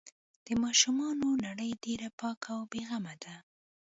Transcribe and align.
د 0.45 0.47
ماشومانو 0.63 1.27
نړۍ 1.45 1.71
ډېره 1.83 2.09
پاکه 2.19 2.49
او 2.57 2.61
بې 2.71 2.81
غمه 2.89 3.15
ده. 3.23 3.35